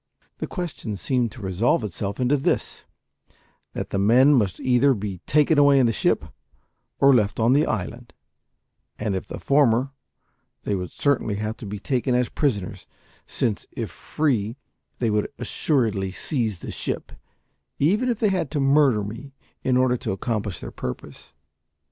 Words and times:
The 0.39 0.47
question 0.47 0.95
seemed 0.95 1.31
to 1.33 1.43
resolve 1.43 1.83
itself 1.83 2.19
into 2.19 2.35
this 2.35 2.85
that 3.73 3.91
the 3.91 3.99
men 3.99 4.33
must 4.33 4.59
either 4.59 4.95
be 4.95 5.19
taken 5.27 5.59
away 5.59 5.77
in 5.77 5.85
the 5.85 5.91
ship, 5.91 6.25
or 6.99 7.13
left 7.13 7.39
on 7.39 7.53
the 7.53 7.67
island; 7.67 8.11
and 8.97 9.15
if 9.15 9.27
the 9.27 9.39
former, 9.39 9.91
they 10.63 10.73
would 10.73 10.91
certainly 10.91 11.35
have 11.35 11.55
to 11.57 11.67
be 11.67 11.77
taken 11.77 12.15
as 12.15 12.29
prisoners, 12.29 12.87
since, 13.27 13.67
if 13.73 13.91
free, 13.91 14.57
they 14.97 15.11
would 15.11 15.29
assuredly 15.37 16.09
seize 16.09 16.57
the 16.57 16.71
ship, 16.71 17.11
even 17.77 18.09
if 18.09 18.17
they 18.19 18.29
had 18.29 18.49
to 18.49 18.59
murder 18.59 19.03
me 19.03 19.35
in 19.63 19.77
order 19.77 19.97
to 19.97 20.11
accomplish 20.13 20.61
their 20.61 20.71
purpose. 20.71 21.35